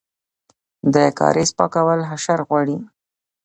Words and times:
د 0.93 0.95
کاریز 1.19 1.49
پاکول 1.59 1.99
حشر 2.09 2.39
غواړي؟ 2.47 2.77